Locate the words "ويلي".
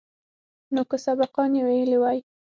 1.67-1.97